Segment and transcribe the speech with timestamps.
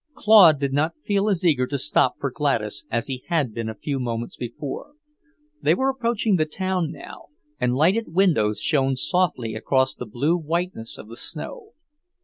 [0.15, 3.75] Claude did not feel as eager to stop for Gladys as he had been a
[3.75, 4.95] few moments before.
[5.61, 7.27] They were approaching the town now,
[7.59, 11.73] and lighted windows shone softly across the blue whiteness of the snow.